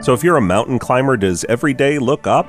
So 0.00 0.14
if 0.14 0.22
you're 0.22 0.36
a 0.36 0.40
mountain 0.40 0.78
climber, 0.78 1.16
does 1.16 1.44
every 1.44 1.74
day 1.74 1.98
look 1.98 2.26
up? 2.26 2.46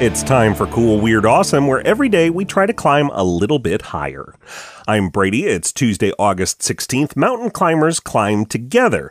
It's 0.00 0.22
time 0.22 0.54
for 0.54 0.66
Cool, 0.68 1.00
Weird, 1.00 1.26
Awesome, 1.26 1.66
where 1.66 1.84
every 1.84 2.08
day 2.08 2.30
we 2.30 2.44
try 2.44 2.66
to 2.66 2.72
climb 2.72 3.10
a 3.12 3.24
little 3.24 3.58
bit 3.58 3.82
higher. 3.82 4.36
I'm 4.86 5.08
Brady. 5.08 5.46
It's 5.46 5.72
Tuesday, 5.72 6.12
August 6.18 6.60
16th. 6.60 7.16
Mountain 7.16 7.50
climbers 7.50 7.98
climb 7.98 8.46
together. 8.46 9.10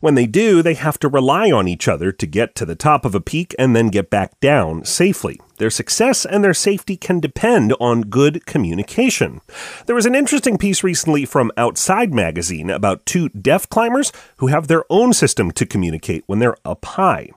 When 0.00 0.14
they 0.14 0.26
do, 0.26 0.62
they 0.62 0.74
have 0.74 0.98
to 1.00 1.08
rely 1.08 1.50
on 1.50 1.66
each 1.68 1.88
other 1.88 2.12
to 2.12 2.26
get 2.26 2.54
to 2.56 2.64
the 2.64 2.76
top 2.76 3.04
of 3.04 3.14
a 3.14 3.20
peak 3.20 3.54
and 3.58 3.74
then 3.74 3.88
get 3.88 4.10
back 4.10 4.38
down 4.40 4.84
safely. 4.84 5.40
Their 5.58 5.70
success 5.70 6.24
and 6.24 6.42
their 6.42 6.54
safety 6.54 6.96
can 6.96 7.20
depend 7.20 7.74
on 7.80 8.02
good 8.02 8.46
communication. 8.46 9.40
There 9.86 9.96
was 9.96 10.06
an 10.06 10.14
interesting 10.14 10.56
piece 10.56 10.84
recently 10.84 11.24
from 11.24 11.50
Outside 11.56 12.14
Magazine 12.14 12.70
about 12.70 13.04
two 13.04 13.28
deaf 13.30 13.68
climbers 13.68 14.12
who 14.36 14.46
have 14.46 14.68
their 14.68 14.84
own 14.88 15.12
system 15.12 15.50
to 15.52 15.66
communicate 15.66 16.22
when 16.26 16.38
they're 16.38 16.56
up 16.64 16.84
high. 16.84 17.30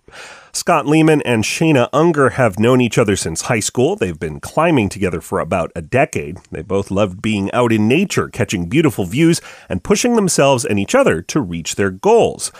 Scott 0.54 0.86
Lehmann 0.86 1.22
and 1.22 1.44
Shayna 1.44 1.90
Unger 1.94 2.32
have 2.32 2.60
known 2.60 2.82
each 2.82 2.98
other 2.98 3.16
since 3.16 3.44
high 3.44 3.62
school. 3.62 3.96
They've 3.96 4.20
been 4.20 4.40
climbing 4.40 4.90
together 4.90 5.22
for 5.22 5.40
about 5.40 5.72
a 5.76 5.82
decade. 5.82 6.40
They 6.52 6.62
both 6.62 6.92
loved 6.92 7.22
being 7.22 7.52
out 7.54 7.72
in 7.72 7.88
nature, 7.88 8.28
catching 8.28 8.70
beautiful 8.70 9.06
views, 9.06 9.42
and 9.70 9.84
pushing 9.84 10.16
themselves 10.16 10.66
and 10.66 10.78
each 10.78 10.94
other 10.94 11.22
to 11.24 11.42
reach 11.42 11.76
their 11.76 11.90
goals. 11.90 12.52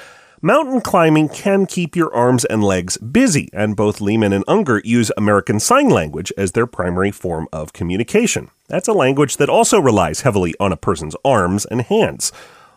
Mountain 0.44 0.82
climbing 0.82 1.30
can 1.30 1.68
keep 1.68 1.96
your 1.96 2.12
arms 2.16 2.46
and 2.46 2.64
legs 2.64 2.98
busy, 2.98 3.48
and 3.54 3.76
both 3.76 4.02
Lehmann 4.02 4.34
and 4.34 4.44
Unger 4.48 4.82
use 4.84 5.12
American 5.16 5.60
Sign 5.60 5.88
Language 5.88 6.34
as 6.36 6.54
their 6.54 6.66
primary 6.66 7.12
form 7.12 7.48
of 7.54 7.74
communication. 7.74 8.50
That's 8.68 8.88
a 8.88 8.94
language 8.94 9.38
that 9.38 9.50
also 9.50 9.80
relies 9.80 10.22
heavily 10.22 10.56
on 10.60 10.72
a 10.72 10.78
person's 10.78 11.16
arms 11.24 11.66
and 11.66 11.84
hands. 11.84 12.32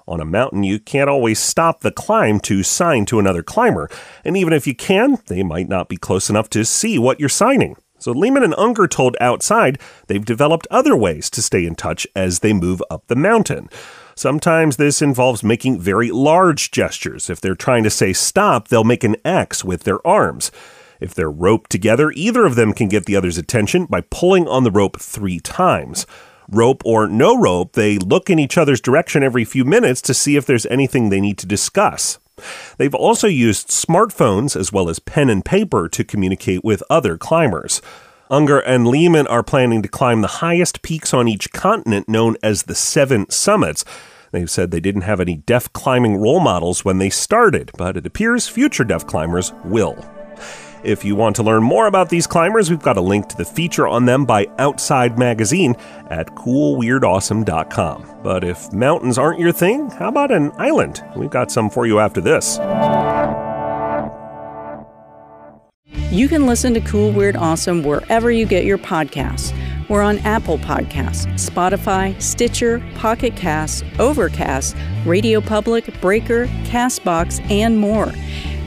On 0.07 0.21
a 0.21 0.27
mountain, 0.27 0.63
you 0.63 0.79
can't 0.79 1.09
always 1.09 1.39
stop 1.39 1.81
the 1.81 1.91
climb 1.91 2.39
to 2.41 2.63
sign 2.63 3.07
to 3.07 3.19
another 3.19 3.43
climber, 3.43 3.89
and 4.27 4.37
even 4.37 4.53
if 4.53 4.67
you 4.67 4.75
can, 4.75 5.17
they 5.29 5.43
might 5.43 5.71
not 5.71 5.89
be 5.89 5.97
close 5.97 6.29
enough 6.29 6.51
to 6.51 6.67
see 6.67 6.99
what 6.99 7.19
you're 7.19 7.31
signing. 7.31 7.79
So 7.99 8.13
Lehmann 8.13 8.43
and 8.43 8.55
Unger 8.59 8.87
told 8.87 9.17
Outside 9.23 9.79
they've 10.07 10.23
developed 10.23 10.67
other 10.71 10.95
ways 10.95 11.31
to 11.31 11.41
stay 11.41 11.65
in 11.65 11.77
touch 11.77 12.07
as 12.15 12.41
they 12.41 12.53
move 12.53 12.83
up 12.91 13.07
the 13.07 13.17
mountain. 13.17 13.71
Sometimes 14.17 14.77
this 14.77 15.03
involves 15.03 15.43
making 15.43 15.81
very 15.81 16.11
large 16.11 16.71
gestures. 16.71 17.29
If 17.29 17.41
they're 17.41 17.55
trying 17.55 17.85
to 17.85 17.91
say 17.91 18.13
stop, 18.13 18.69
they'll 18.69 18.85
make 18.85 19.05
an 19.05 19.17
X 19.25 19.65
with 19.65 19.83
their 19.85 20.05
arms. 20.07 20.51
If 21.01 21.15
they're 21.15 21.31
roped 21.31 21.71
together, 21.71 22.13
either 22.13 22.47
of 22.47 22.55
them 22.55 22.73
can 22.73 22.89
get 22.89 23.07
the 23.07 23.17
other's 23.17 23.39
attention 23.39 23.87
by 23.87 24.03
pulling 24.03 24.47
on 24.49 24.65
the 24.65 24.71
rope 24.71 25.01
three 25.01 25.41
times 25.41 26.07
rope 26.49 26.83
or 26.85 27.07
no 27.07 27.39
rope, 27.39 27.73
they 27.73 27.99
look 27.99 28.31
in 28.31 28.39
each 28.39 28.59
other's 28.59 28.81
direction 28.81 29.23
every 29.23 29.45
few 29.45 29.65
minutes 29.65 30.01
to 30.03 30.15
see 30.15 30.37
if 30.37 30.47
there's 30.47 30.67
anything 30.67 31.09
they 31.09 31.21
need 31.21 31.39
to 31.39 31.47
discuss. 31.47 32.19
They've 32.79 32.95
also 32.95 33.29
used 33.29 33.69
smartphones 33.69 34.59
as 34.59 34.73
well 34.73 34.89
as 34.89 34.99
pen 34.99 35.31
and 35.31 35.45
paper 35.45 35.89
to 35.89 36.05
communicate 36.05 36.65
with 36.65 36.83
other 36.91 37.17
climbers. 37.17 37.81
Unger 38.31 38.59
and 38.61 38.89
Lehmann 38.89 39.27
are 39.27 39.43
planning 39.43 39.83
to 39.83 39.89
climb 39.89 40.23
the 40.23 40.29
highest 40.29 40.81
peaks 40.83 41.13
on 41.13 41.29
each 41.29 41.53
continent 41.53 42.09
known 42.09 42.37
as 42.43 42.63
the 42.63 42.75
Seven 42.75 43.29
Summits. 43.29 43.85
They've 44.33 44.51
said 44.51 44.71
they 44.71 44.81
didn't 44.81 45.03
have 45.03 45.21
any 45.21 45.37
deaf 45.37 45.73
climbing 45.73 46.17
role 46.17 46.41
models 46.41 46.85
when 46.85 46.99
they 46.99 47.11
started, 47.11 47.71
but 47.77 47.97
it 47.97 48.07
appears 48.07 48.49
future 48.49 48.85
deaf 48.85 49.07
climbers 49.07 49.53
will. 49.65 50.03
If 50.83 51.05
you 51.05 51.17
want 51.17 51.37
to 51.37 51.43
learn 51.43 51.63
more 51.63 51.87
about 51.87 52.09
these 52.11 52.27
climbers, 52.27 52.69
we've 52.69 52.83
got 52.83 52.97
a 52.97 53.03
link 53.03 53.29
to 53.29 53.37
the 53.37 53.45
feature 53.45 53.87
on 53.89 54.05
them 54.05 54.25
by 54.25 54.47
Outside 54.59 55.19
Magazine 55.19 55.77
at 56.11 56.27
coolweirdawesome.com. 56.35 58.21
But 58.23 58.45
if 58.45 58.73
mountains 58.73 59.17
aren't 59.17 59.41
your 59.41 59.53
thing, 59.53 59.91
how 59.91 60.09
about 60.09 60.31
an 60.31 60.51
island? 60.59 61.03
We've 61.17 61.31
got 61.31 61.51
some 61.51 61.71
for 61.71 61.87
you 61.87 62.01
after 62.01 62.21
this. 62.21 62.59
You 66.15 66.29
can 66.29 66.47
listen 66.47 66.73
to 66.75 66.81
Cool 66.81 67.11
Weird 67.11 67.35
Awesome 67.35 67.83
wherever 67.83 68.31
you 68.31 68.47
get 68.47 68.65
your 68.65 68.79
podcasts. 68.79 69.53
We're 69.89 70.01
on 70.01 70.19
Apple 70.19 70.59
Podcasts, 70.59 71.27
Spotify, 71.35 72.23
Stitcher, 72.23 72.79
Pocket 72.95 73.35
Casts, 73.35 73.83
Overcast, 73.99 74.77
Radio 75.05 75.41
Public, 75.41 76.01
Breaker, 76.01 76.47
Castbox, 76.67 77.41
and 77.51 77.77
more. 77.77 78.13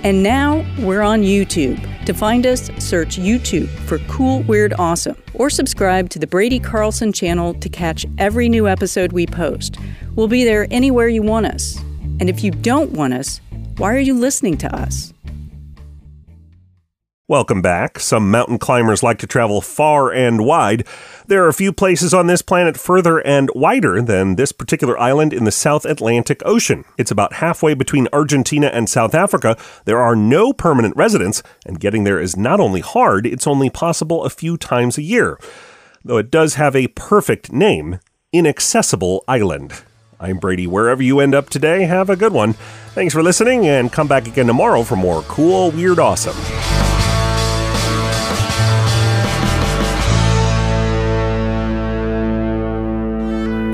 And 0.03 0.21
now 0.21 0.65
we're 0.79 1.01
on 1.01 1.21
YouTube. 1.21 1.79
To 2.05 2.13
find 2.13 2.45
us, 2.45 2.69
search 2.79 3.15
YouTube 3.15 3.69
for 3.69 3.99
Cool 4.09 4.41
Weird 4.41 4.73
Awesome 4.77 5.15
or 5.33 5.49
subscribe 5.49 6.09
to 6.09 6.19
the 6.19 6.27
Brady 6.27 6.59
Carlson 6.59 7.13
channel 7.13 7.53
to 7.53 7.69
catch 7.69 8.05
every 8.17 8.49
new 8.49 8.67
episode 8.67 9.13
we 9.13 9.25
post. 9.25 9.77
We'll 10.15 10.27
be 10.27 10.43
there 10.43 10.67
anywhere 10.69 11.07
you 11.07 11.21
want 11.21 11.45
us. 11.45 11.77
And 12.19 12.29
if 12.29 12.43
you 12.43 12.51
don't 12.51 12.91
want 12.91 13.13
us, 13.13 13.39
why 13.77 13.95
are 13.95 13.99
you 13.99 14.15
listening 14.15 14.57
to 14.57 14.75
us? 14.75 15.13
Welcome 17.29 17.61
back. 17.61 17.99
Some 17.99 18.31
mountain 18.31 18.57
climbers 18.57 19.03
like 19.03 19.19
to 19.19 19.27
travel 19.27 19.59
far 19.59 20.13
and 20.13 20.45
wide. 20.45 20.88
There 21.25 21.43
are 21.43 21.49
a 21.49 21.53
few 21.53 21.73
places 21.73 22.13
on 22.13 22.27
this 22.27 22.41
planet 22.41 22.77
further 22.77 23.19
and 23.19 23.49
wider 23.53 24.01
than 24.01 24.38
this 24.38 24.53
particular 24.53 24.97
island 24.97 25.33
in 25.33 25.43
the 25.43 25.51
South 25.51 25.83
Atlantic 25.83 26.41
Ocean. 26.45 26.85
It's 26.97 27.11
about 27.11 27.33
halfway 27.33 27.73
between 27.73 28.07
Argentina 28.13 28.67
and 28.67 28.88
South 28.88 29.13
Africa. 29.13 29.57
There 29.83 29.99
are 29.99 30.15
no 30.15 30.53
permanent 30.53 30.95
residents, 30.95 31.43
and 31.65 31.81
getting 31.81 32.05
there 32.05 32.17
is 32.17 32.38
not 32.38 32.61
only 32.61 32.79
hard, 32.79 33.25
it's 33.25 33.45
only 33.45 33.69
possible 33.69 34.23
a 34.23 34.29
few 34.29 34.55
times 34.55 34.97
a 34.97 35.03
year. 35.03 35.38
Though 36.05 36.19
it 36.19 36.31
does 36.31 36.53
have 36.53 36.77
a 36.77 36.88
perfect 36.88 37.51
name 37.51 37.99
Inaccessible 38.31 39.25
Island. 39.27 39.83
I'm 40.17 40.38
Brady. 40.38 40.65
Wherever 40.65 41.03
you 41.03 41.19
end 41.19 41.35
up 41.35 41.49
today, 41.49 41.83
have 41.83 42.09
a 42.09 42.15
good 42.15 42.31
one. 42.31 42.53
Thanks 42.94 43.13
for 43.13 43.21
listening, 43.21 43.67
and 43.67 43.91
come 43.91 44.07
back 44.07 44.27
again 44.27 44.47
tomorrow 44.47 44.83
for 44.83 44.95
more 44.95 45.23
cool, 45.23 45.71
weird, 45.71 45.99
awesome. 45.99 46.76